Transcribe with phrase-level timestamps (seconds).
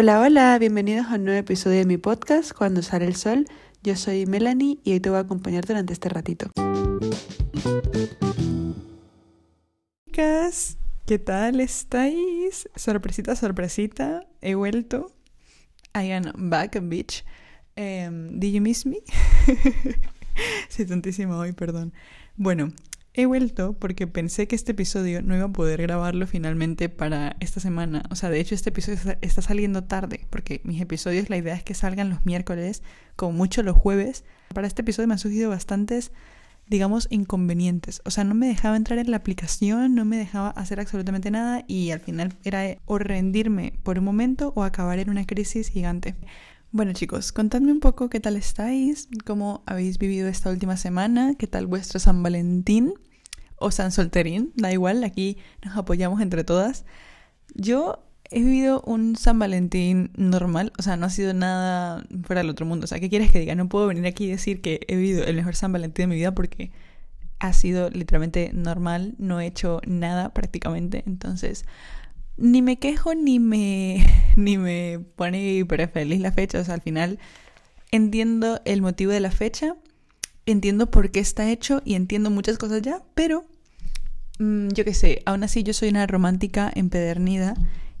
[0.00, 3.46] Hola, hola, bienvenidos a un nuevo episodio de mi podcast Cuando sale el sol.
[3.82, 6.52] Yo soy Melanie y hoy te voy a acompañar durante este ratito.
[10.06, 12.68] Chicas, ¿qué tal estáis?
[12.76, 15.10] Sorpresita, sorpresita, he vuelto.
[15.96, 17.24] I am back, bitch.
[17.76, 18.98] Um, ¿Did you miss me?
[20.68, 21.92] Soy tontísima hoy, perdón.
[22.36, 22.72] Bueno,
[23.18, 27.58] He vuelto porque pensé que este episodio no iba a poder grabarlo finalmente para esta
[27.58, 28.04] semana.
[28.12, 31.64] O sea, de hecho este episodio está saliendo tarde porque mis episodios la idea es
[31.64, 32.84] que salgan los miércoles,
[33.16, 34.22] como mucho los jueves.
[34.54, 36.12] Para este episodio me han surgido bastantes,
[36.68, 38.02] digamos, inconvenientes.
[38.04, 41.64] O sea, no me dejaba entrar en la aplicación, no me dejaba hacer absolutamente nada
[41.66, 46.14] y al final era o rendirme por un momento o acabar en una crisis gigante.
[46.70, 51.48] Bueno chicos, contadme un poco qué tal estáis, cómo habéis vivido esta última semana, qué
[51.48, 52.94] tal vuestro San Valentín
[53.60, 56.84] o San Solterín, da igual, aquí nos apoyamos entre todas.
[57.54, 62.50] Yo he vivido un San Valentín normal, o sea, no ha sido nada fuera del
[62.50, 62.84] otro mundo.
[62.84, 63.54] O sea, ¿qué quieres que diga?
[63.54, 66.16] No puedo venir aquí y decir que he vivido el mejor San Valentín de mi
[66.16, 66.70] vida porque
[67.38, 71.04] ha sido literalmente normal, no he hecho nada prácticamente.
[71.06, 71.64] Entonces,
[72.36, 74.04] ni me quejo ni me,
[74.36, 76.60] ni me pone hiper feliz la fecha.
[76.60, 77.18] O sea, al final
[77.90, 79.76] entiendo el motivo de la fecha
[80.52, 83.46] entiendo por qué está hecho y entiendo muchas cosas ya, pero
[84.38, 87.54] mm, yo qué sé, aún así yo soy una romántica empedernida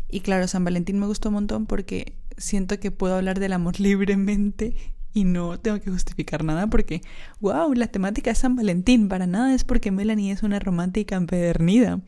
[0.08, 3.78] y claro, San Valentín me gustó un montón porque siento que puedo hablar del amor
[3.80, 4.74] libremente
[5.12, 7.00] y no tengo que justificar nada porque,
[7.40, 12.00] wow, la temática es San Valentín, para nada es porque Melanie es una romántica empedernida.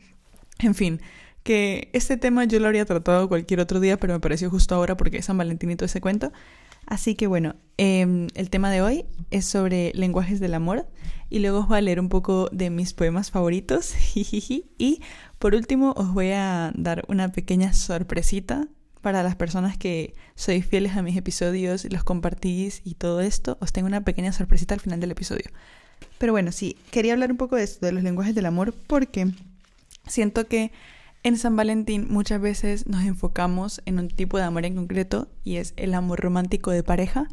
[0.59, 1.01] En fin,
[1.43, 4.95] que este tema yo lo habría tratado cualquier otro día, pero me pareció justo ahora
[4.95, 6.31] porque es San Valentín y todo ese cuento.
[6.91, 10.89] Así que bueno, em, el tema de hoy es sobre lenguajes del amor
[11.29, 13.93] y luego os voy a leer un poco de mis poemas favoritos.
[14.13, 15.01] Y
[15.39, 18.67] por último os voy a dar una pequeña sorpresita
[18.99, 23.57] para las personas que sois fieles a mis episodios y los compartís y todo esto,
[23.61, 25.49] os tengo una pequeña sorpresita al final del episodio.
[26.17, 29.31] Pero bueno, sí, quería hablar un poco de esto, de los lenguajes del amor, porque
[30.07, 30.73] siento que
[31.23, 35.57] en San Valentín muchas veces nos enfocamos en un tipo de amor en concreto y
[35.57, 37.27] es el amor romántico de pareja,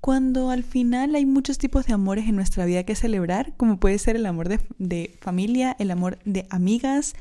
[0.00, 3.98] cuando al final hay muchos tipos de amores en nuestra vida que celebrar, como puede
[3.98, 7.14] ser el amor de, familia, el amor de amigas,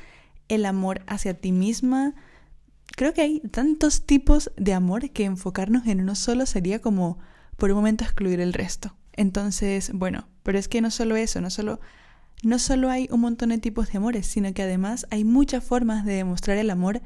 [0.48, 2.14] el amor hacia ti misma.
[2.96, 7.18] Creo que hay tantos tipos de amor que enfocarnos en uno solo sería como
[7.58, 8.96] por un momento excluir el resto.
[9.14, 11.80] Entonces, bueno, pero es que no solo eso, no solo
[12.44, 16.06] no solo hay un montón de tipos de amores, sino que además hay muchas formas
[16.06, 17.02] de demostrar el amor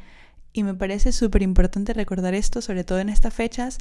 [0.53, 3.77] y me parece súper importante recordar esto, sobre todo en estas fechas,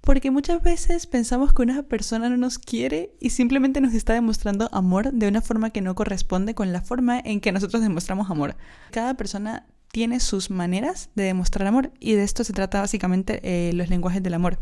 [0.00, 4.68] porque muchas veces pensamos que una persona no nos quiere y simplemente nos está demostrando
[4.72, 8.56] amor de una forma que no corresponde con la forma en que nosotros demostramos amor.
[8.90, 13.72] Cada persona tiene sus maneras de demostrar amor y de esto se trata básicamente eh,
[13.74, 14.58] los lenguajes del amor.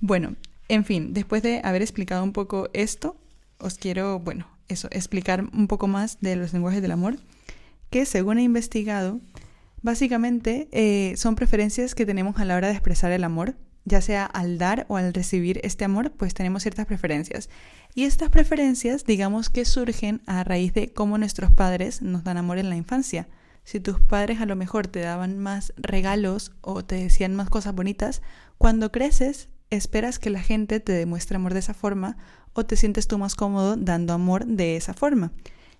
[0.00, 0.34] Bueno,
[0.68, 3.16] en fin, después de haber explicado un poco esto,
[3.58, 7.18] os quiero, bueno, eso, explicar un poco más de los lenguajes del amor,
[7.90, 9.20] que según he investigado,
[9.82, 14.26] básicamente eh, son preferencias que tenemos a la hora de expresar el amor, ya sea
[14.26, 17.48] al dar o al recibir este amor, pues tenemos ciertas preferencias.
[17.94, 22.58] Y estas preferencias, digamos que surgen a raíz de cómo nuestros padres nos dan amor
[22.58, 23.28] en la infancia.
[23.62, 27.74] Si tus padres a lo mejor te daban más regalos o te decían más cosas
[27.74, 28.22] bonitas,
[28.58, 32.16] cuando creces esperas que la gente te demuestre amor de esa forma
[32.56, 35.32] o te sientes tú más cómodo dando amor de esa forma.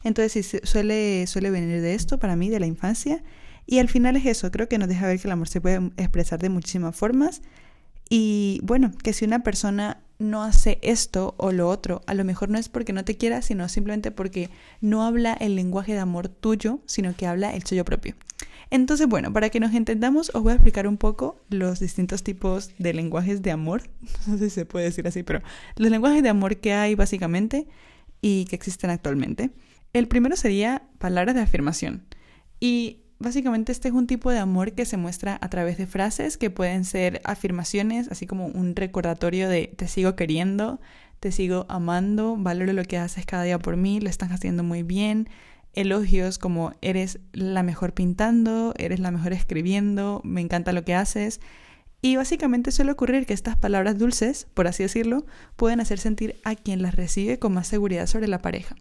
[0.05, 3.25] Entonces sí, suele, suele venir de esto para mí, de la infancia.
[3.67, 5.91] Y al final es eso, creo que nos deja ver que el amor se puede
[5.97, 7.43] expresar de muchísimas formas.
[8.09, 12.49] Y bueno, que si una persona no hace esto o lo otro, a lo mejor
[12.49, 14.51] no es porque no te quiera, sino simplemente porque
[14.81, 18.15] no habla el lenguaje de amor tuyo, sino que habla el suyo propio.
[18.71, 22.71] Entonces, bueno, para que nos entendamos, os voy a explicar un poco los distintos tipos
[22.79, 23.83] de lenguajes de amor.
[24.27, 25.43] No sé si se puede decir así, pero
[25.77, 27.67] los lenguajes de amor que hay básicamente
[28.21, 29.51] y que existen actualmente.
[29.93, 32.05] El primero sería palabras de afirmación.
[32.61, 36.37] Y básicamente este es un tipo de amor que se muestra a través de frases
[36.37, 40.81] que pueden ser afirmaciones, así como un recordatorio de te sigo queriendo,
[41.21, 44.83] te sigo amando, valoro lo que haces cada día por mí, lo estás haciendo muy
[44.83, 45.29] bien,
[45.77, 51.41] elogios como eres la mejor pintando, eres la mejor escribiendo, me encanta lo que haces.
[52.03, 55.27] Y básicamente suele ocurrir que estas palabras dulces, por así decirlo,
[55.57, 58.77] pueden hacer sentir a quien las recibe con más seguridad sobre la pareja.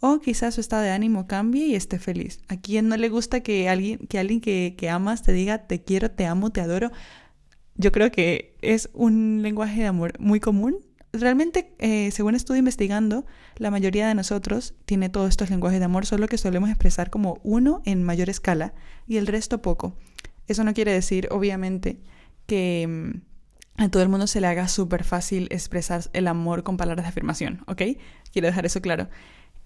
[0.00, 2.40] O quizás su estado de ánimo cambie y esté feliz.
[2.48, 5.82] A quien no le gusta que alguien que, alguien que, que amas te diga te
[5.82, 6.92] quiero, te amo, te adoro.
[7.74, 13.24] Yo creo que es un lenguaje de amor muy común realmente, eh, según estuve investigando,
[13.56, 17.40] la mayoría de nosotros tiene todos estos lenguajes de amor, solo que solemos expresar como
[17.42, 18.74] uno en mayor escala
[19.06, 19.96] y el resto poco.
[20.46, 22.00] Eso no quiere decir, obviamente,
[22.46, 26.76] que mm, a todo el mundo se le haga súper fácil expresar el amor con
[26.76, 27.82] palabras de afirmación, ¿ok?
[28.32, 29.08] Quiero dejar eso claro.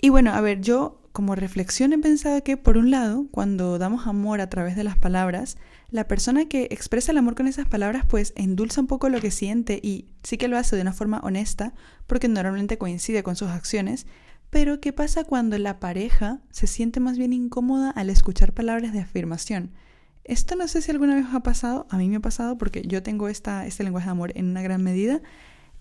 [0.01, 4.07] Y bueno, a ver, yo como reflexión he pensado que, por un lado, cuando damos
[4.07, 5.57] amor a través de las palabras,
[5.91, 9.31] la persona que expresa el amor con esas palabras, pues endulza un poco lo que
[9.31, 11.75] siente y sí que lo hace de una forma honesta,
[12.07, 14.07] porque normalmente coincide con sus acciones.
[14.51, 19.01] Pero, ¿qué pasa cuando la pareja se siente más bien incómoda al escuchar palabras de
[19.01, 19.73] afirmación?
[20.25, 23.03] Esto no sé si alguna vez ha pasado, a mí me ha pasado porque yo
[23.03, 25.21] tengo esta, este lenguaje de amor en una gran medida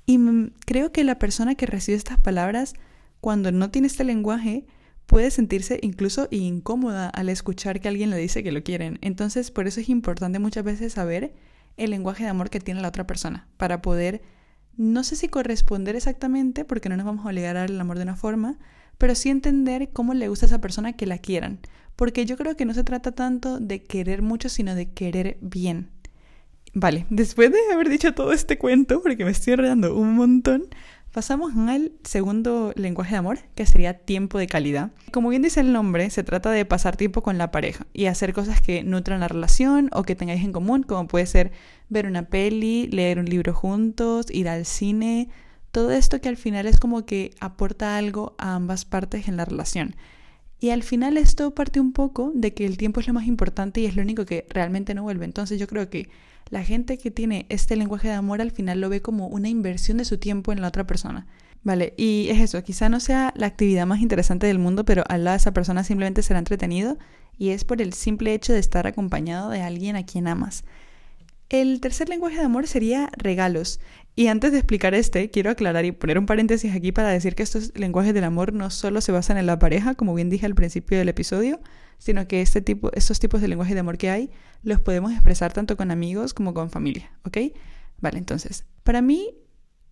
[0.06, 0.20] y
[0.66, 2.74] creo que la persona que recibe estas palabras
[3.20, 4.66] cuando no tiene este lenguaje,
[5.06, 8.98] puede sentirse incluso incómoda al escuchar que alguien le dice que lo quieren.
[9.02, 11.34] Entonces, por eso es importante muchas veces saber
[11.78, 14.22] el lenguaje de amor que tiene la otra persona, para poder,
[14.78, 18.04] no sé si corresponder exactamente, porque no nos vamos a obligar a el amor de
[18.04, 18.60] una forma,
[18.98, 21.60] pero sí entender cómo le gusta a esa persona que la quieran.
[21.96, 25.90] Porque yo creo que no se trata tanto de querer mucho, sino de querer bien.
[26.74, 30.68] Vale, después de haber dicho todo este cuento, porque me estoy enredando un montón,
[31.12, 34.92] Pasamos al segundo lenguaje de amor, que sería tiempo de calidad.
[35.12, 38.32] Como bien dice el nombre, se trata de pasar tiempo con la pareja y hacer
[38.32, 41.52] cosas que nutran la relación o que tengáis en común, como puede ser
[41.90, 45.28] ver una peli, leer un libro juntos, ir al cine,
[45.74, 49.44] todo esto que al final es como que aporta algo a ambas partes en la
[49.44, 49.98] relación.
[50.62, 53.82] Y al final esto parte un poco de que el tiempo es lo más importante
[53.82, 55.26] y es lo único que realmente no vuelve.
[55.26, 56.10] Entonces yo creo que
[56.52, 59.98] la gente que tiene este lenguaje de amor al final lo ve como una inversión
[59.98, 61.26] de su tiempo en la otra persona.
[61.64, 65.24] Vale, y es eso, quizá no sea la actividad más interesante del mundo, pero al
[65.24, 66.98] lado de esa persona simplemente será entretenido
[67.38, 70.66] y es por el simple hecho de estar acompañado de alguien a quien amas.
[71.50, 73.80] El tercer lenguaje de amor sería regalos.
[74.16, 77.44] Y antes de explicar este, quiero aclarar y poner un paréntesis aquí para decir que
[77.44, 80.56] estos lenguajes del amor no solo se basan en la pareja, como bien dije al
[80.56, 81.62] principio del episodio,
[81.98, 84.30] sino que este tipo, estos tipos de lenguaje de amor que hay
[84.64, 87.38] los podemos expresar tanto con amigos como con familia, ¿ok?
[88.00, 89.36] Vale, entonces, para mí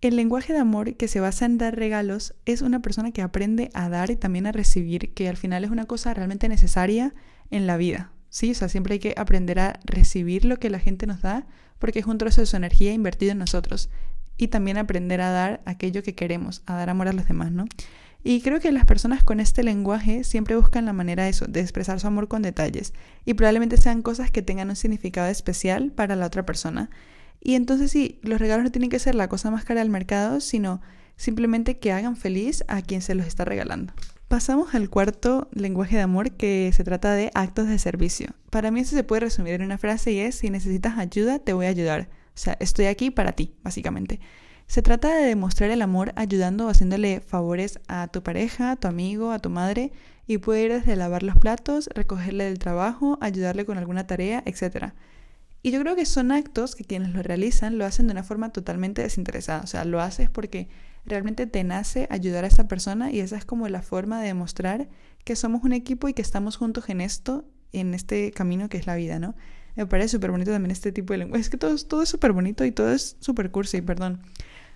[0.01, 3.69] el lenguaje de amor que se basa en dar regalos es una persona que aprende
[3.73, 7.13] a dar y también a recibir, que al final es una cosa realmente necesaria
[7.51, 8.51] en la vida, ¿sí?
[8.51, 11.47] O sea, siempre hay que aprender a recibir lo que la gente nos da
[11.79, 13.89] porque es un trozo de su energía invertido en nosotros
[14.37, 17.65] y también aprender a dar aquello que queremos, a dar amor a los demás, ¿no?
[18.23, 21.61] Y creo que las personas con este lenguaje siempre buscan la manera de, eso, de
[21.61, 22.93] expresar su amor con detalles
[23.25, 26.89] y probablemente sean cosas que tengan un significado especial para la otra persona.
[27.41, 30.41] Y entonces sí, los regalos no tienen que ser la cosa más cara del mercado,
[30.41, 30.81] sino
[31.15, 33.93] simplemente que hagan feliz a quien se los está regalando.
[34.29, 38.35] Pasamos al cuarto lenguaje de amor que se trata de actos de servicio.
[38.51, 41.53] Para mí eso se puede resumir en una frase y es, si necesitas ayuda, te
[41.53, 42.09] voy a ayudar.
[42.35, 44.19] O sea, estoy aquí para ti, básicamente.
[44.67, 48.87] Se trata de demostrar el amor ayudando o haciéndole favores a tu pareja, a tu
[48.87, 49.91] amigo, a tu madre,
[50.27, 54.93] y puede ir desde lavar los platos, recogerle del trabajo, ayudarle con alguna tarea, etc.
[55.63, 58.51] Y yo creo que son actos que quienes lo realizan lo hacen de una forma
[58.51, 59.61] totalmente desinteresada.
[59.63, 60.67] O sea, lo haces porque
[61.05, 64.89] realmente te nace ayudar a esa persona y esa es como la forma de demostrar
[65.23, 68.87] que somos un equipo y que estamos juntos en esto, en este camino que es
[68.87, 69.35] la vida, ¿no?
[69.75, 71.41] Me parece súper bonito también este tipo de lenguaje.
[71.41, 74.21] Es que todo, todo es súper bonito y todo es súper cursi, perdón.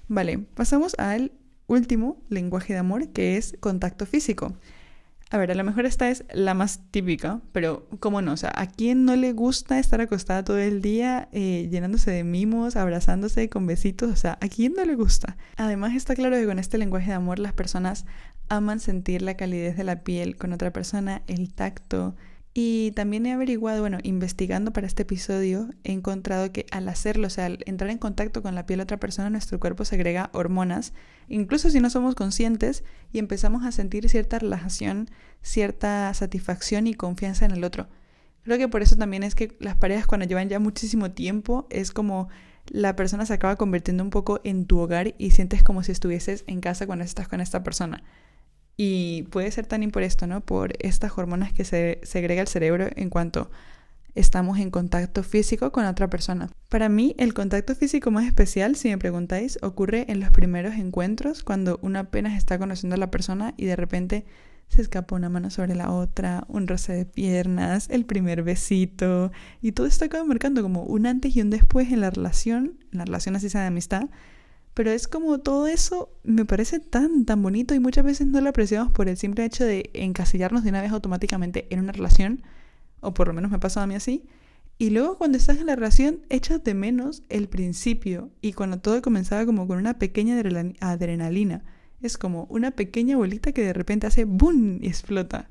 [0.08, 1.31] Vale, pasamos al
[1.68, 4.54] último lenguaje de amor, que es contacto físico.
[5.34, 8.34] A ver, a lo mejor esta es la más típica, pero ¿cómo no?
[8.34, 12.24] O sea, ¿a quién no le gusta estar acostada todo el día eh, llenándose de
[12.24, 14.12] mimos, abrazándose con besitos?
[14.12, 15.36] O sea, ¿a quién no le gusta?
[15.58, 18.06] Además está claro que con este lenguaje de amor las personas
[18.48, 22.16] aman sentir la calidez de la piel con otra persona, el tacto,
[22.55, 27.29] y también he averiguado, bueno, investigando para este episodio, he encontrado que al hacerlo, o
[27.31, 30.93] sea, al entrar en contacto con la piel de otra persona, nuestro cuerpo segrega hormonas,
[31.27, 35.10] incluso si no somos conscientes, y empezamos a sentir cierta relajación,
[35.41, 37.88] cierta satisfacción y confianza en el otro.
[38.43, 41.91] Creo que por eso también es que las parejas cuando llevan ya muchísimo tiempo, es
[41.91, 42.29] como
[42.67, 46.43] la persona se acaba convirtiendo un poco en tu hogar y sientes como si estuvieses
[46.45, 48.03] en casa cuando estás con esta persona.
[48.75, 50.42] Y puede ser también por esto, ¿no?
[50.42, 53.51] Por estas hormonas que se segrega el cerebro en cuanto
[54.15, 56.50] estamos en contacto físico con otra persona.
[56.70, 61.44] Para mí, el contacto físico más especial, si me preguntáis, ocurre en los primeros encuentros,
[61.44, 64.25] cuando uno apenas está conociendo a la persona y de repente
[64.70, 69.74] se escapa una mano sobre la otra, un roce de piernas, el primer besito, y
[69.74, 73.06] todo esto acaba marcando como un antes y un después en la relación, en la
[73.06, 74.10] relación así de amistad,
[74.74, 78.50] pero es como todo eso me parece tan, tan bonito y muchas veces no lo
[78.50, 82.44] apreciamos por el simple hecho de encasillarnos de una vez automáticamente en una relación,
[83.00, 84.25] o por lo menos me pasó a mí así.
[84.80, 89.01] Y luego cuando estás en la relación echas de menos el principio y cuando todo
[89.01, 90.36] comenzaba como con una pequeña
[90.80, 91.63] adrenalina.
[92.01, 94.80] Es como una pequeña bolita que de repente hace ¡boom!
[94.82, 95.50] y explota.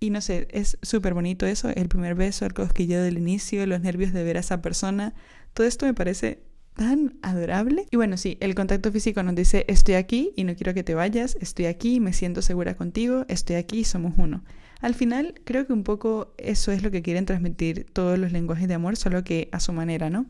[0.00, 3.80] Y no sé, es súper bonito eso, el primer beso, el cosquilleo del inicio, los
[3.80, 5.14] nervios de ver a esa persona,
[5.54, 6.42] Todo esto me parece
[6.78, 7.86] tan adorable.
[7.90, 10.94] Y bueno, sí, el contacto físico nos dice estoy aquí y no quiero que te
[10.94, 14.44] vayas, estoy aquí, me siento segura contigo, estoy aquí, somos uno.
[14.80, 18.68] Al final, creo que un poco eso es lo que quieren transmitir todos los lenguajes
[18.68, 20.26] de amor, solo que a su manera, ¿no?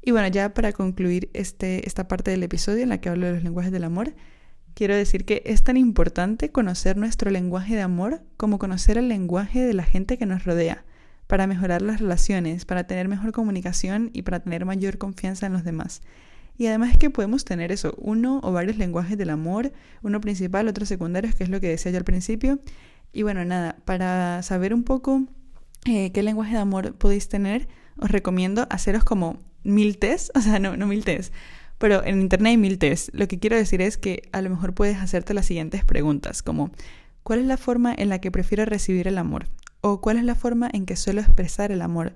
[0.00, 3.32] Y bueno, ya para concluir este, esta parte del episodio en la que hablo de
[3.34, 4.14] los lenguajes del amor,
[4.74, 9.60] quiero decir que es tan importante conocer nuestro lenguaje de amor como conocer el lenguaje
[9.60, 10.84] de la gente que nos rodea
[11.30, 15.62] para mejorar las relaciones, para tener mejor comunicación y para tener mayor confianza en los
[15.62, 16.02] demás.
[16.58, 19.72] Y además es que podemos tener eso, uno o varios lenguajes del amor,
[20.02, 22.58] uno principal, otro secundario, que es lo que decía yo al principio.
[23.12, 25.22] Y bueno, nada, para saber un poco
[25.84, 30.58] eh, qué lenguaje de amor podéis tener, os recomiendo haceros como mil test, o sea,
[30.58, 31.32] no, no mil test,
[31.78, 33.10] pero en internet hay mil test.
[33.12, 36.72] Lo que quiero decir es que a lo mejor puedes hacerte las siguientes preguntas, como
[37.22, 39.46] ¿cuál es la forma en la que prefiero recibir el amor?
[39.80, 42.14] ¿O cuál es la forma en que suelo expresar el amor?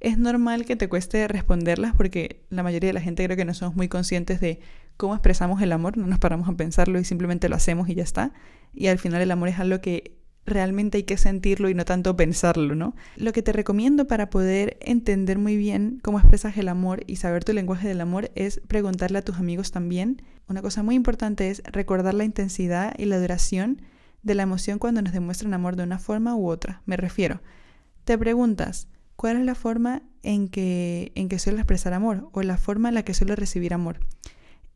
[0.00, 3.54] Es normal que te cueste responderlas porque la mayoría de la gente creo que no
[3.54, 4.60] somos muy conscientes de
[4.96, 8.02] cómo expresamos el amor, no nos paramos a pensarlo y simplemente lo hacemos y ya
[8.02, 8.32] está.
[8.74, 12.16] Y al final el amor es algo que realmente hay que sentirlo y no tanto
[12.16, 12.94] pensarlo, ¿no?
[13.16, 17.44] Lo que te recomiendo para poder entender muy bien cómo expresas el amor y saber
[17.44, 20.22] tu lenguaje del amor es preguntarle a tus amigos también.
[20.48, 23.82] Una cosa muy importante es recordar la intensidad y la duración
[24.26, 26.82] de la emoción cuando nos demuestran amor de una forma u otra.
[26.84, 27.40] Me refiero,
[28.04, 32.58] te preguntas, ¿cuál es la forma en que, en que suelo expresar amor o la
[32.58, 34.00] forma en la que suelo recibir amor?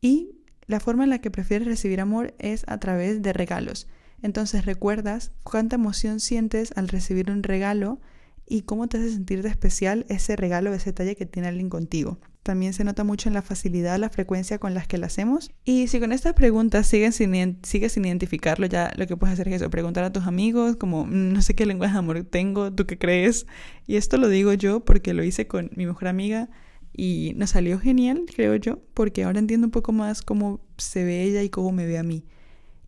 [0.00, 3.88] Y la forma en la que prefieres recibir amor es a través de regalos.
[4.22, 8.00] Entonces recuerdas cuánta emoción sientes al recibir un regalo
[8.46, 12.18] y cómo te hace sentir de especial ese regalo, ese detalle que tiene alguien contigo.
[12.42, 15.50] También se nota mucho en la facilidad, la frecuencia con las que lo hacemos.
[15.64, 19.56] Y si con estas preguntas sigues sin, sin identificarlo, ya lo que puedes hacer es
[19.56, 22.86] eso, preguntar a tus amigos, como mm, no sé qué lenguaje de amor tengo, ¿tú
[22.86, 23.46] qué crees?
[23.86, 26.48] Y esto lo digo yo porque lo hice con mi mejor amiga
[26.92, 31.22] y nos salió genial, creo yo, porque ahora entiendo un poco más cómo se ve
[31.22, 32.24] ella y cómo me ve a mí.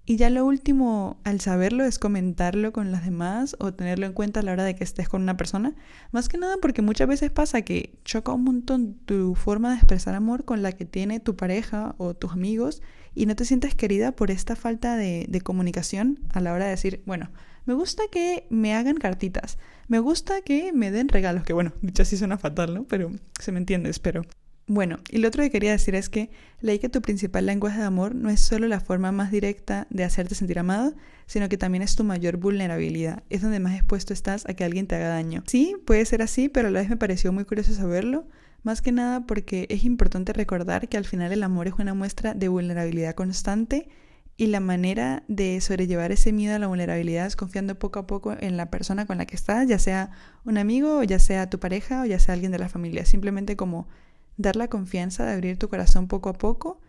[0.04, 4.40] Y ya lo último, al saberlo, es comentarlo con las demás o tenerlo en cuenta
[4.40, 5.76] a la hora de que estés con una persona.
[6.10, 10.16] Más que nada porque muchas veces pasa que choca un montón tu forma de expresar
[10.16, 12.82] amor con la que tiene tu pareja o tus amigos
[13.14, 17.02] y no te sientes querida por esta falta de, comunicación a la hora de decir,
[17.06, 17.30] bueno,
[17.64, 19.56] me gusta que me hagan cartitas,
[19.86, 22.84] me gusta que me den regalos, que bueno, dicho así suena fatal, ¿no?
[22.84, 24.22] Pero se me entiende, espero.
[24.68, 27.84] Bueno, y lo otro que quería decir es que leí que tu principal lenguaje de
[27.84, 30.94] amor no es solo la forma más directa de hacerte sentir amado,
[31.26, 33.24] sino que también es tu mayor vulnerabilidad.
[33.28, 35.42] Es donde más expuesto estás a que alguien te haga daño.
[35.46, 38.28] Sí, puede ser así, pero a la vez me pareció muy curioso saberlo,
[38.62, 42.32] más que nada porque es importante recordar que al final el amor es una muestra
[42.32, 43.88] de vulnerabilidad constante
[44.36, 48.34] y la manera de sobrellevar ese miedo a la vulnerabilidad es confiando poco a poco
[48.40, 50.10] en la persona con la que estás, ya sea
[50.44, 53.04] un amigo, o ya sea tu pareja, o ya sea alguien de la familia.
[53.04, 53.88] Simplemente como
[54.36, 56.80] dar la confianza de abrir tu corazón poco a poco,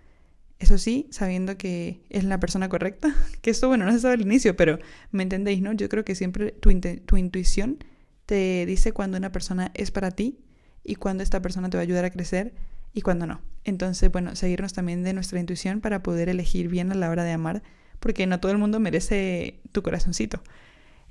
[0.60, 4.22] eso sí, sabiendo que es la persona correcta, que esto, bueno, no se sabe al
[4.22, 4.80] inicio, pero
[5.12, 5.74] me entendéis, ¿no?
[5.74, 6.72] Yo creo que siempre tu,
[7.06, 7.84] tu intuición
[8.26, 10.40] te dice cuando una persona es para ti
[10.84, 12.54] y cuando esta persona te va a ayudar a crecer
[12.94, 13.42] y cuando no.
[13.64, 17.32] Entonces, bueno, seguirnos también de nuestra intuición para poder elegir bien a la hora de
[17.32, 17.64] amar,
[18.00, 20.42] porque no todo el mundo merece tu corazoncito.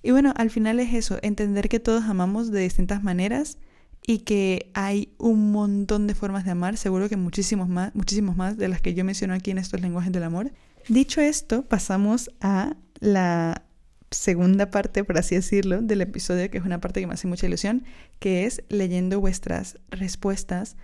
[0.02, 3.58] Y bueno, al final es eso, entender que todos amamos de distintas maneras
[4.06, 8.56] y que hay un montón de formas de amar, seguro que muchísimos más, muchísimos más
[8.56, 10.52] de las que yo menciono aquí en estos lenguajes del amor.
[10.88, 13.62] Dicho esto, pasamos a la
[14.10, 17.46] segunda parte, por así decirlo, del episodio, que es una parte que me hace mucha
[17.46, 17.84] ilusión,
[18.18, 20.76] que es leyendo vuestras respuestas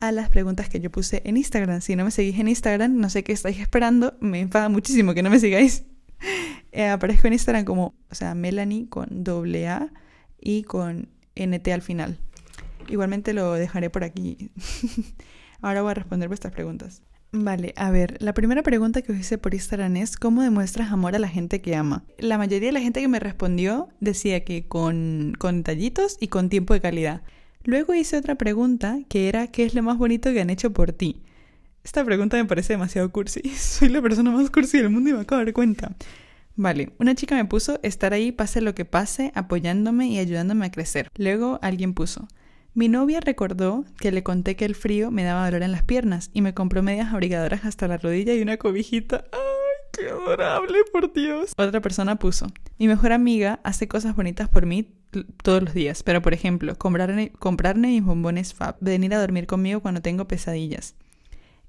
[0.00, 1.80] a las preguntas que yo puse en Instagram.
[1.80, 5.22] Si no me seguís en Instagram, no sé qué estáis esperando, me enfada muchísimo que
[5.22, 5.84] no me sigáis.
[6.76, 9.92] Eh, aparezco en Instagram como, o sea, Melanie con doble A
[10.40, 12.18] y con NT al final.
[12.88, 14.50] Igualmente lo dejaré por aquí.
[15.60, 17.02] Ahora voy a responder vuestras preguntas.
[17.36, 21.16] Vale, a ver, la primera pregunta que os hice por Instagram es ¿cómo demuestras amor
[21.16, 22.04] a la gente que ama?
[22.18, 26.48] La mayoría de la gente que me respondió decía que con, con detallitos y con
[26.48, 27.22] tiempo de calidad.
[27.64, 30.92] Luego hice otra pregunta que era ¿qué es lo más bonito que han hecho por
[30.92, 31.22] ti?
[31.82, 33.40] Esta pregunta me parece demasiado cursi.
[33.56, 35.96] Soy la persona más cursi del mundo y me acabo de dar cuenta.
[36.54, 40.70] Vale, una chica me puso estar ahí pase lo que pase, apoyándome y ayudándome a
[40.70, 41.10] crecer.
[41.16, 42.28] Luego alguien puso
[42.74, 46.30] mi novia recordó que le conté que el frío me daba dolor en las piernas
[46.32, 49.24] y me compró medias abrigadoras hasta la rodilla y una cobijita.
[49.32, 49.40] ¡Ay,
[49.92, 51.52] qué adorable, por Dios!
[51.56, 54.92] Otra persona puso, mi mejor amiga hace cosas bonitas por mí
[55.42, 59.80] todos los días, pero por ejemplo, comprarme, comprarme mis bombones Fab, venir a dormir conmigo
[59.80, 60.96] cuando tengo pesadillas.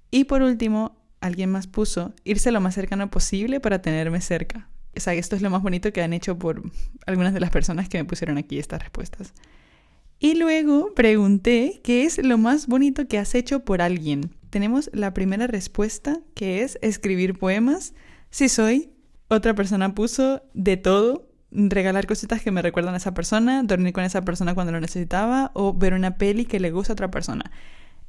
[0.10, 4.70] Y por último, alguien más puso, irse lo más cercano posible para tenerme cerca.
[4.98, 6.64] O sea, esto es lo más bonito que han hecho por
[7.06, 9.34] algunas de las personas que me pusieron aquí estas respuestas.
[10.20, 14.32] Y luego pregunté qué es lo más bonito que has hecho por alguien.
[14.50, 17.94] Tenemos la primera respuesta que es escribir poemas.
[18.30, 18.92] Si soy,
[19.28, 24.04] otra persona puso de todo, regalar cositas que me recuerdan a esa persona, dormir con
[24.04, 27.52] esa persona cuando lo necesitaba o ver una peli que le gusta a otra persona.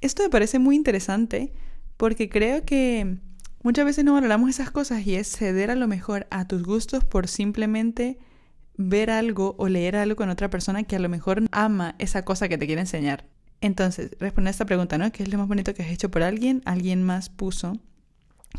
[0.01, 1.53] Esto me parece muy interesante
[1.97, 3.19] porque creo que
[3.63, 7.05] muchas veces no valoramos esas cosas y es ceder a lo mejor a tus gustos
[7.05, 8.19] por simplemente
[8.77, 12.49] ver algo o leer algo con otra persona que a lo mejor ama esa cosa
[12.49, 13.25] que te quiere enseñar.
[13.61, 15.11] Entonces, responde a esta pregunta, ¿no?
[15.13, 16.63] ¿Qué es lo más bonito que has hecho por alguien?
[16.65, 17.79] Alguien más puso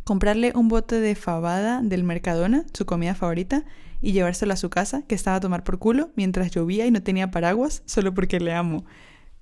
[0.03, 3.65] comprarle un bote de fabada del Mercadona, su comida favorita,
[4.01, 7.01] y llevárselo a su casa, que estaba a tomar por culo mientras llovía y no
[7.01, 8.85] tenía paraguas, solo porque le amo.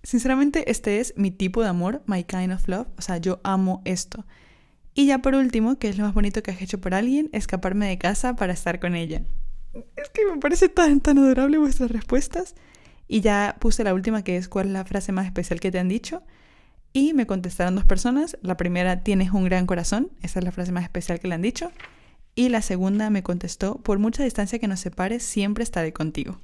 [0.03, 3.81] Sinceramente, este es mi tipo de amor, my kind of love, o sea, yo amo
[3.85, 4.25] esto.
[4.93, 7.87] Y ya por último, que es lo más bonito que has hecho por alguien, escaparme
[7.87, 9.23] de casa para estar con ella.
[9.95, 12.55] Es que me parece tan, tan adorable vuestras respuestas.
[13.07, 15.79] Y ya puse la última, que es cuál es la frase más especial que te
[15.79, 16.23] han dicho.
[16.93, 18.37] Y me contestaron dos personas.
[18.41, 20.11] La primera, tienes un gran corazón.
[20.21, 21.71] Esa es la frase más especial que le han dicho.
[22.35, 26.39] Y la segunda me contestó, por mucha distancia que nos separe, siempre estaré contigo.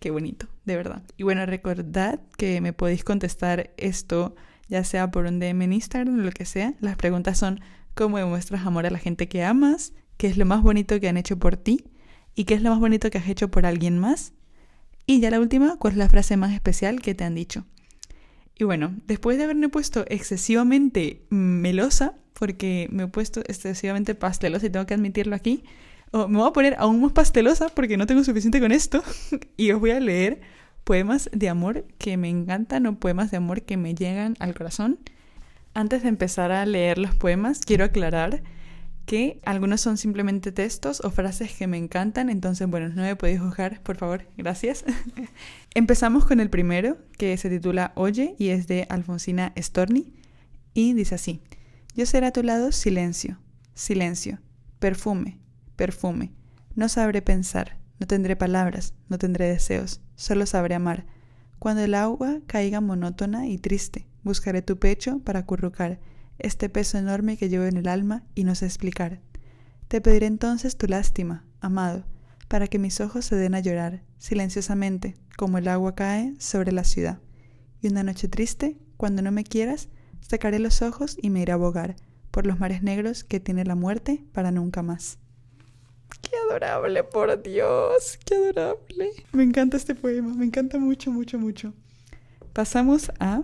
[0.00, 1.02] Qué bonito, de verdad.
[1.16, 4.36] Y bueno, recordad que me podéis contestar esto,
[4.68, 6.74] ya sea por un DM en Instagram o lo que sea.
[6.80, 7.60] Las preguntas son,
[7.94, 9.92] ¿cómo demuestras amor a la gente que amas?
[10.16, 11.84] ¿Qué es lo más bonito que han hecho por ti?
[12.34, 14.32] ¿Y qué es lo más bonito que has hecho por alguien más?
[15.06, 17.64] Y ya la última, ¿cuál es la frase más especial que te han dicho?
[18.56, 24.70] Y bueno, después de haberme puesto excesivamente melosa, porque me he puesto excesivamente pastelosa y
[24.70, 25.64] tengo que admitirlo aquí,
[26.12, 29.02] o me voy a poner aún más pastelosa porque no tengo suficiente con esto,
[29.56, 30.40] y os voy a leer
[30.84, 34.98] poemas de amor que me encantan o poemas de amor que me llegan al corazón.
[35.72, 38.42] Antes de empezar a leer los poemas, quiero aclarar
[39.06, 43.40] que algunos son simplemente textos o frases que me encantan, entonces bueno, no me podéis
[43.40, 44.84] juzgar, por favor, gracias.
[45.74, 50.12] Empezamos con el primero, que se titula Oye y es de Alfonsina Storni,
[50.72, 51.40] y dice así,
[51.94, 53.38] yo seré a tu lado silencio,
[53.74, 54.38] silencio,
[54.78, 55.38] perfume,
[55.76, 56.32] perfume,
[56.74, 61.06] no sabré pensar, no tendré palabras, no tendré deseos, solo sabré amar.
[61.58, 66.00] Cuando el agua caiga monótona y triste, buscaré tu pecho para acurrucar,
[66.38, 69.20] este peso enorme que llevo en el alma y no sé explicar.
[69.88, 72.04] Te pediré entonces tu lástima, amado,
[72.48, 76.84] para que mis ojos se den a llorar, silenciosamente, como el agua cae sobre la
[76.84, 77.18] ciudad.
[77.80, 79.88] Y una noche triste, cuando no me quieras,
[80.20, 81.96] sacaré los ojos y me iré a bogar
[82.30, 85.18] por los mares negros que tiene la muerte para nunca más.
[86.22, 88.18] ¡Qué adorable, por Dios!
[88.24, 89.10] ¡Qué adorable!
[89.32, 91.74] Me encanta este poema, me encanta mucho, mucho, mucho.
[92.52, 93.42] Pasamos a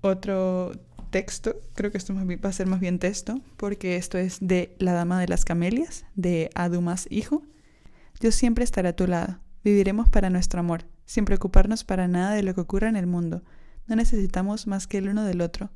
[0.00, 0.72] otro
[1.10, 4.92] texto, creo que esto va a ser más bien texto, porque esto es de La
[4.92, 7.42] Dama de las Camelias, de Adumas Hijo.
[8.20, 12.42] Yo siempre estaré a tu lado, viviremos para nuestro amor, sin preocuparnos para nada de
[12.42, 13.42] lo que ocurra en el mundo.
[13.86, 15.70] No necesitamos más que el uno del otro.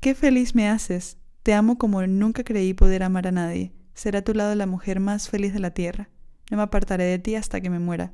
[0.00, 3.72] Qué feliz me haces, te amo como nunca creí poder amar a nadie.
[3.94, 6.08] Será a tu lado la mujer más feliz de la tierra.
[6.50, 8.12] No me apartaré de ti hasta que me muera.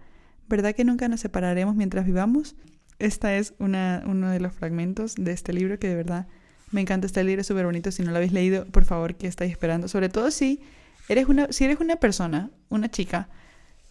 [0.48, 2.56] ¿Verdad que nunca nos separaremos mientras vivamos?
[3.02, 6.28] Esta es una, uno de los fragmentos de este libro que de verdad
[6.70, 7.06] me encanta.
[7.06, 7.90] Este libro es súper bonito.
[7.90, 9.88] Si no lo habéis leído, por favor, ¿qué estáis esperando?
[9.88, 10.60] Sobre todo si
[11.08, 13.28] eres una, si eres una persona, una chica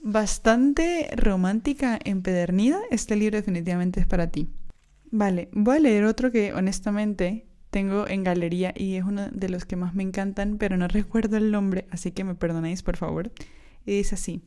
[0.02, 4.48] bastante romántica, empedernida, este libro definitivamente es para ti.
[5.12, 9.66] Vale, voy a leer otro que honestamente tengo en galería y es uno de los
[9.66, 13.30] que más me encantan, pero no recuerdo el nombre, así que me perdonéis por favor.
[13.86, 14.42] Y dice así.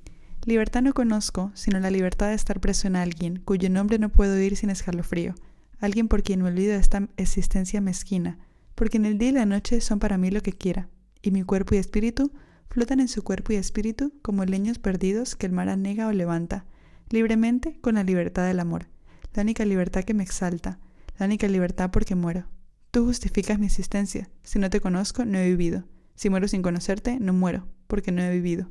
[0.46, 4.35] Libertad no conozco, sino la libertad de estar preso en alguien, cuyo nombre no puedo
[4.35, 5.35] oír sin escalofrío,
[5.78, 8.38] alguien por quien me olvido de esta existencia mezquina,
[8.74, 10.90] porque en el día y la noche son para mí lo que quiera,
[11.22, 12.30] y mi cuerpo y espíritu
[12.68, 16.66] flotan en su cuerpo y espíritu como leños perdidos que el mar anega o levanta,
[17.09, 18.88] libremente con la libertad del amor,
[19.33, 20.78] la única libertad que me exalta,
[21.18, 22.50] la única libertad porque muero.
[22.90, 25.85] Tú justificas mi existencia, si no te conozco, no he vivido,
[26.16, 28.70] si muero sin conocerte, no muero, porque no he vivido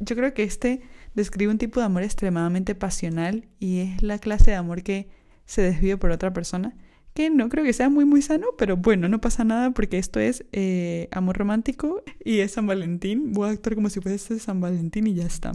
[0.00, 0.80] yo creo que este
[1.14, 5.08] describe un tipo de amor extremadamente pasional y es la clase de amor que
[5.44, 6.74] se desvive por otra persona,
[7.14, 10.20] que no creo que sea muy muy sano, pero bueno, no pasa nada porque esto
[10.20, 13.32] es eh, amor romántico y es San Valentín.
[13.32, 15.52] Voy a actuar como si fuese San Valentín y ya está.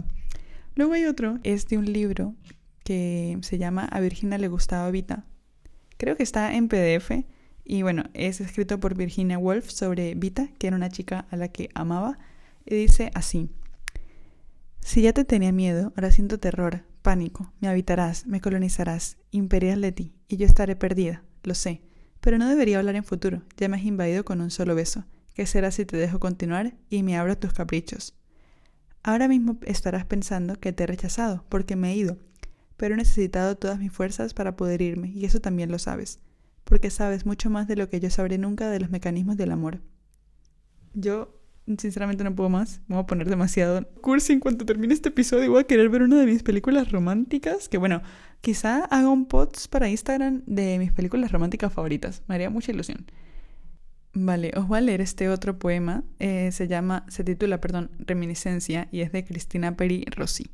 [0.74, 2.34] Luego hay otro, es de un libro
[2.84, 5.24] que se llama A Virginia le gustaba Vita.
[5.96, 7.24] Creo que está en PDF
[7.64, 11.48] y bueno, es escrito por Virginia Woolf sobre Vita, que era una chica a la
[11.48, 12.18] que amaba,
[12.64, 13.50] y dice así.
[14.86, 17.52] Si ya te tenía miedo, ahora siento terror, pánico.
[17.58, 21.82] Me habitarás, me colonizarás, imperial de ti, y yo estaré perdida, lo sé.
[22.20, 25.04] Pero no debería hablar en futuro, ya me has invadido con un solo beso.
[25.34, 28.14] ¿Qué será si te dejo continuar y me abro a tus caprichos?
[29.02, 32.18] Ahora mismo estarás pensando que te he rechazado, porque me he ido.
[32.76, 36.20] pero he necesitado todas mis fuerzas para poder irme, y eso también lo sabes,
[36.62, 39.80] porque sabes mucho más de lo que yo sabré nunca de los mecanismos del amor.
[40.94, 41.35] Yo,
[41.78, 42.80] sinceramente, no puedo más.
[42.88, 45.50] Me voy a poner demasiado cursi en cuanto termine este episodio.
[45.50, 48.02] Voy a querer ver una de mis películas románticas, que bueno,
[48.40, 52.22] quizá haga un post para Instagram de mis películas románticas favoritas.
[52.28, 53.06] Me haría mucha ilusión.
[54.14, 56.04] Vale, os voy a leer este otro poema.
[56.18, 60.50] Eh, se llama, se titula, perdón, Reminiscencia y es de Cristina Peri Rossi.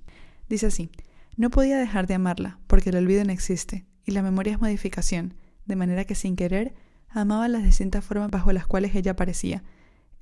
[0.48, 0.90] Dice así.
[1.36, 5.34] No podía dejar de amarla, porque el olvido no existe, y la memoria es modificación,
[5.64, 6.74] de manera que sin querer
[7.08, 9.62] amaba las distintas formas bajo las cuales ella aparecía,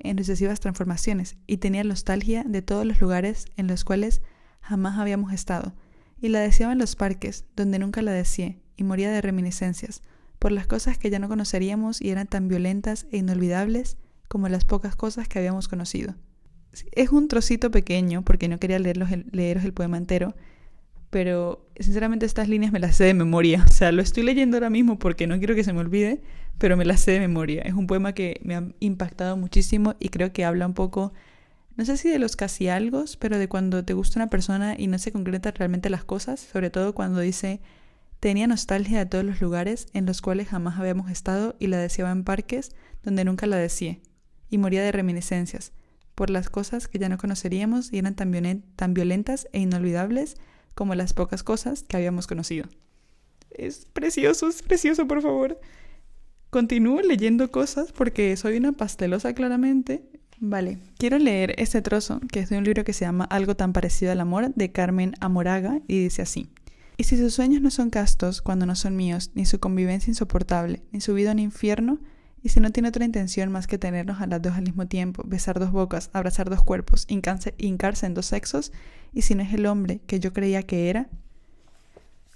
[0.01, 4.23] en sucesivas transformaciones, y tenía nostalgia de todos los lugares en los cuales
[4.61, 5.75] jamás habíamos estado,
[6.21, 10.03] y la deseaba en los parques, donde nunca la deseé, y moría de reminiscencias,
[10.39, 14.65] por las cosas que ya no conoceríamos y eran tan violentas e inolvidables como las
[14.65, 16.15] pocas cosas que habíamos conocido.
[16.93, 20.35] Es un trocito pequeño, porque no quería leeros el poema entero,
[21.11, 23.65] pero sinceramente estas líneas me las sé de memoria.
[23.69, 26.23] O sea, lo estoy leyendo ahora mismo porque no quiero que se me olvide,
[26.59, 27.63] pero me las sé de memoria.
[27.63, 31.13] Es un poema que me ha impactado muchísimo y creo que habla un poco,
[31.77, 34.87] no sé si de los casi algo, pero de cuando te gusta una persona y
[34.87, 37.61] no se concretan realmente las cosas, sobre todo cuando dice,
[38.21, 42.13] tenía nostalgia de todos los lugares en los cuales jamás habíamos estado y la deseaba
[42.13, 42.71] en parques
[43.03, 44.03] donde nunca la deseé,
[44.51, 45.73] y moría de reminiscencias,
[46.15, 50.37] por las cosas que ya no conoceríamos y eran tan, tan violentas e inolvidables
[50.75, 52.69] como las pocas cosas que habíamos conocido.
[53.51, 55.61] Es precioso, es precioso, por favor.
[56.51, 60.03] Continúo leyendo cosas porque soy una pastelosa claramente.
[60.39, 63.73] Vale, quiero leer este trozo que es de un libro que se llama Algo tan
[63.73, 66.51] parecido al amor de Carmen Amoraga y dice así.
[66.97, 70.83] Y si sus sueños no son castos cuando no son míos, ni su convivencia insoportable,
[70.93, 71.99] ni su vida un infierno,
[72.43, 75.23] y si no tiene otra intención más que tenernos a las dos al mismo tiempo,
[75.27, 77.55] besar dos bocas, abrazar dos cuerpos, hincarse
[78.07, 78.73] en dos sexos,
[79.13, 81.09] y si no es el hombre que yo creía que era.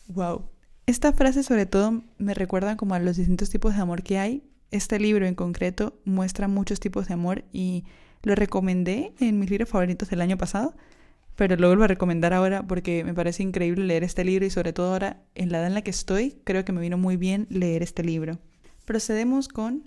[0.09, 0.45] Wow.
[0.87, 4.43] Esta frase sobre todo me recuerda como a los distintos tipos de amor que hay.
[4.71, 7.85] Este libro en concreto muestra muchos tipos de amor y
[8.23, 10.75] lo recomendé en mis libros favoritos del año pasado,
[11.37, 14.73] pero lo vuelvo a recomendar ahora porque me parece increíble leer este libro y sobre
[14.73, 17.47] todo ahora en la edad en la que estoy, creo que me vino muy bien
[17.49, 18.39] leer este libro.
[18.85, 19.83] Procedemos con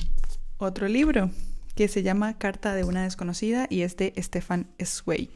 [0.57, 1.29] otro libro
[1.75, 5.29] que se llama Carta de una desconocida y es de Stefan Zweig.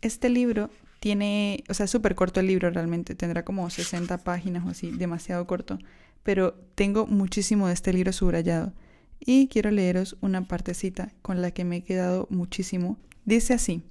[0.00, 0.68] Este libro
[0.98, 5.46] tiene, o sea, súper corto el libro realmente, tendrá como 60 páginas o así, demasiado
[5.46, 5.78] corto,
[6.24, 8.72] pero tengo muchísimo de este libro subrayado
[9.20, 12.98] y quiero leeros una partecita con la que me he quedado muchísimo.
[13.24, 13.84] Dice así,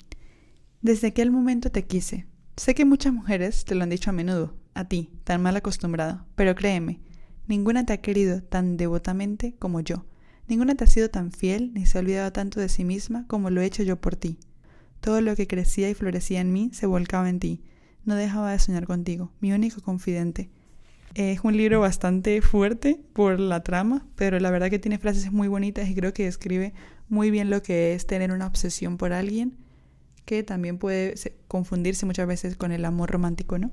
[0.82, 2.26] desde aquel momento te quise.
[2.58, 6.26] Sé que muchas mujeres te lo han dicho a menudo, a ti, tan mal acostumbrado,
[6.36, 7.00] pero créeme,
[7.48, 10.06] ninguna te ha querido tan devotamente como yo.
[10.48, 13.50] Ninguna te ha sido tan fiel ni se ha olvidado tanto de sí misma como
[13.50, 14.38] lo he hecho yo por ti.
[15.00, 17.62] Todo lo que crecía y florecía en mí se volcaba en ti.
[18.06, 20.50] No dejaba de soñar contigo, mi único confidente.
[21.14, 25.48] Es un libro bastante fuerte por la trama, pero la verdad que tiene frases muy
[25.48, 26.74] bonitas y creo que describe
[27.10, 29.58] muy bien lo que es tener una obsesión por alguien,
[30.24, 31.16] que también puede
[31.48, 33.72] confundirse muchas veces con el amor romántico, ¿no?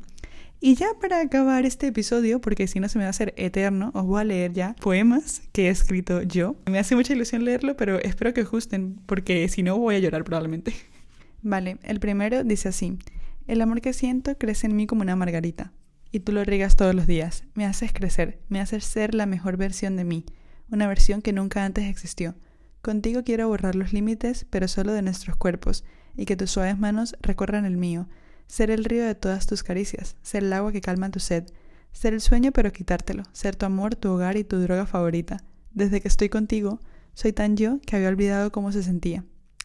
[0.60, 3.92] Y ya para acabar este episodio, porque si no se me va a hacer eterno,
[3.94, 6.56] os voy a leer ya poemas que he escrito yo.
[6.66, 9.98] Me hace mucha ilusión leerlo, pero espero que os gusten, porque si no voy a
[10.00, 10.74] llorar probablemente.
[11.42, 12.98] Vale, el primero dice así,
[13.46, 15.72] el amor que siento crece en mí como una margarita,
[16.10, 19.58] y tú lo riegas todos los días, me haces crecer, me haces ser la mejor
[19.58, 20.26] versión de mí,
[20.72, 22.34] una versión que nunca antes existió.
[22.82, 25.84] Contigo quiero borrar los límites, pero solo de nuestros cuerpos,
[26.16, 28.08] y que tus suaves manos recorran el mío,
[28.48, 31.44] ser el río de todas tus caricias, ser el agua que calma tu sed,
[31.92, 35.44] ser el sueño pero quitártelo, ser tu amor, tu hogar y tu droga favorita.
[35.72, 36.80] Desde que estoy contigo,
[37.14, 39.24] soy tan yo que había olvidado cómo se sentía.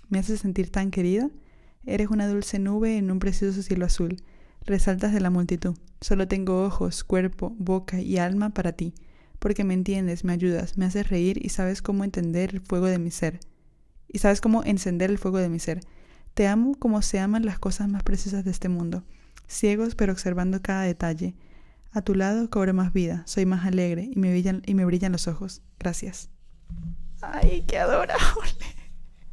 [0.10, 1.32] Me haces sentir tan querida
[1.86, 4.16] Eres una dulce nube en un precioso cielo azul.
[4.66, 5.76] Resaltas de la multitud.
[6.00, 8.94] Solo tengo ojos, cuerpo, boca y alma para ti,
[9.40, 13.00] porque me entiendes, me ayudas, me haces reír y sabes cómo entender el fuego de
[13.00, 13.42] mi ser.
[14.08, 15.82] Y sabes cómo encender el fuego de mi ser.
[16.34, 19.04] Te amo como se aman las cosas más preciosas de este mundo,
[19.48, 21.36] ciegos pero observando cada detalle.
[21.92, 25.12] A tu lado cobro más vida, soy más alegre y me brillan, y me brillan
[25.12, 25.62] los ojos.
[25.80, 26.30] Gracias.
[27.22, 28.18] Ay, qué adorable.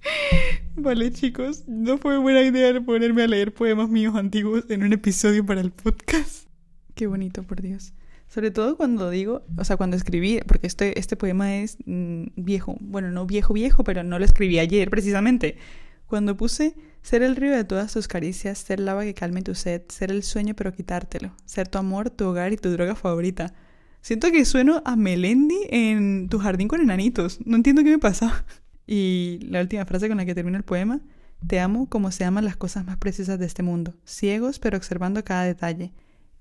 [0.76, 5.44] Vale, chicos, no fue buena idea ponerme a leer poemas míos antiguos en un episodio
[5.44, 6.46] para el podcast.
[6.94, 7.94] Qué bonito, por Dios.
[8.28, 12.76] Sobre todo cuando digo, o sea, cuando escribí, porque este, este poema es mm, viejo.
[12.80, 15.56] Bueno, no viejo, viejo, pero no lo escribí ayer precisamente.
[16.10, 19.54] Cuando puse ser el río de todas tus caricias, ser el agua que calme tu
[19.54, 23.54] sed, ser el sueño pero quitártelo, ser tu amor, tu hogar y tu droga favorita.
[24.00, 27.38] Siento que sueno a Melendi en tu jardín con enanitos.
[27.46, 28.44] No entiendo qué me pasa.
[28.92, 31.00] Y la última frase con la que termina el poema,
[31.46, 35.22] te amo como se aman las cosas más preciosas de este mundo, ciegos pero observando
[35.22, 35.92] cada detalle.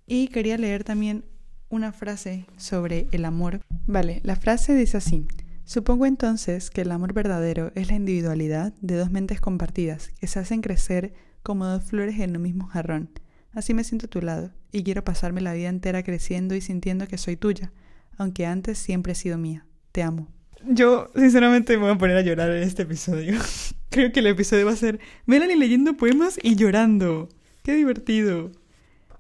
[0.08, 1.26] Y quería leer también
[1.70, 3.62] una frase sobre el amor.
[3.86, 5.28] Vale, la frase dice así.
[5.70, 10.40] Supongo entonces que el amor verdadero es la individualidad de dos mentes compartidas que se
[10.40, 13.12] hacen crecer como dos flores en un mismo jarrón.
[13.54, 17.08] Así me siento a tu lado y quiero pasarme la vida entera creciendo y sintiendo
[17.08, 17.72] que soy tuya,
[18.18, 19.68] aunque antes siempre he sido mía.
[19.92, 20.28] Te amo.
[20.66, 23.40] Yo, sinceramente, me voy a poner a llorar en este episodio.
[23.92, 27.30] Creo que el episodio va a ser Melanie leyendo poemas y llorando.
[27.62, 28.52] ¡Qué divertido!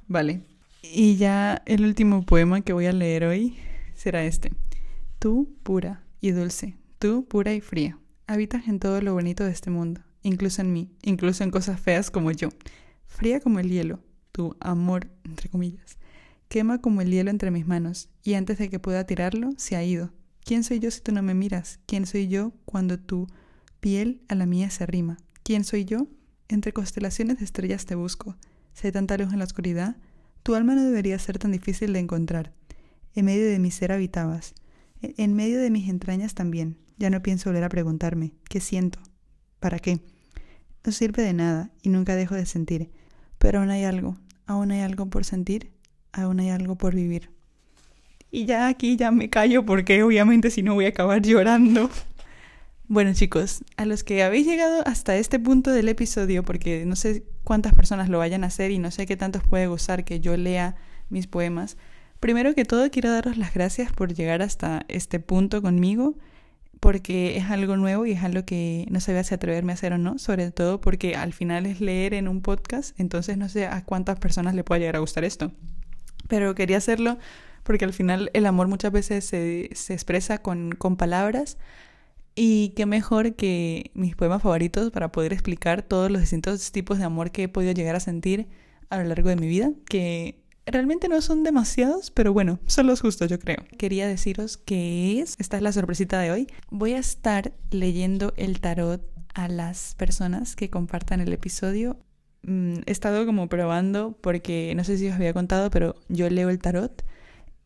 [0.07, 0.41] Vale.
[0.81, 3.55] Y ya el último poema que voy a leer hoy
[3.93, 4.51] será este.
[5.19, 9.69] Tú, pura y dulce, tú, pura y fría, habitas en todo lo bonito de este
[9.69, 12.49] mundo, incluso en mí, incluso en cosas feas como yo.
[13.05, 15.97] Fría como el hielo, tu amor, entre comillas,
[16.47, 19.84] quema como el hielo entre mis manos, y antes de que pueda tirarlo, se ha
[19.84, 20.12] ido.
[20.43, 21.79] ¿Quién soy yo si tú no me miras?
[21.86, 23.27] ¿Quién soy yo cuando tu
[23.79, 25.17] piel a la mía se arrima?
[25.43, 26.08] ¿Quién soy yo?
[26.47, 28.36] Entre constelaciones de estrellas te busco.
[28.73, 29.97] Si hay tanta luz en la oscuridad,
[30.43, 32.53] tu alma no debería ser tan difícil de encontrar.
[33.13, 34.55] En medio de mi ser habitabas.
[35.01, 36.77] En medio de mis entrañas también.
[36.97, 38.99] Ya no pienso volver a preguntarme, ¿qué siento?
[39.59, 39.99] ¿Para qué?
[40.85, 42.91] No sirve de nada y nunca dejo de sentir.
[43.38, 45.71] Pero aún hay algo, aún hay algo por sentir,
[46.12, 47.29] aún hay algo por vivir.
[48.31, 51.89] Y ya aquí ya me callo porque obviamente si no voy a acabar llorando.
[52.88, 57.23] Bueno chicos, a los que habéis llegado hasta este punto del episodio, porque no sé
[57.43, 60.19] cuántas personas lo vayan a hacer y no sé qué tanto os puede gustar que
[60.19, 60.75] yo lea
[61.09, 61.77] mis poemas,
[62.19, 66.15] primero que todo quiero daros las gracias por llegar hasta este punto conmigo,
[66.79, 69.97] porque es algo nuevo y es algo que no sabía si atreverme a hacer o
[69.97, 73.84] no, sobre todo porque al final es leer en un podcast, entonces no sé a
[73.84, 75.51] cuántas personas le pueda llegar a gustar esto.
[76.27, 77.17] Pero quería hacerlo
[77.63, 81.58] porque al final el amor muchas veces se, se expresa con, con palabras
[82.36, 87.03] y qué mejor que mis poemas favoritos para poder explicar todos los distintos tipos de
[87.03, 88.47] amor que he podido llegar a sentir
[88.89, 93.01] a lo largo de mi vida, que realmente no son demasiados, pero bueno, son los
[93.01, 93.58] justos yo creo.
[93.77, 98.60] Quería deciros que es, esta es la sorpresita de hoy, voy a estar leyendo el
[98.60, 99.01] tarot
[99.34, 101.97] a las personas que compartan el episodio.
[102.43, 106.49] Mm, he estado como probando porque no sé si os había contado, pero yo leo
[106.49, 107.03] el tarot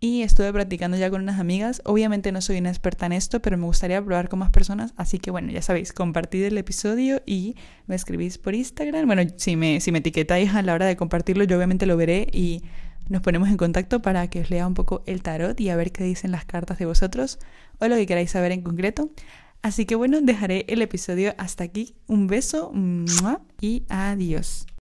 [0.04, 1.82] y estuve practicando ya con unas amigas.
[1.86, 4.94] Obviamente no soy una experta en esto, pero me gustaría probar con más personas.
[4.98, 7.56] Así que bueno, ya sabéis, compartid el episodio y
[7.88, 9.06] me escribís por Instagram.
[9.06, 12.28] Bueno, si me, si me etiquetáis a la hora de compartirlo, yo obviamente lo veré
[12.34, 12.63] y
[13.10, 15.92] nos ponemos en contacto para que os lea un poco el tarot y a ver
[15.92, 17.39] qué dicen las cartas de vosotros
[17.80, 19.10] o lo que queráis saber en concreto.
[19.62, 21.96] Así que bueno, dejaré el episodio hasta aquí.
[22.08, 22.74] Un beso
[23.62, 24.68] y adiós.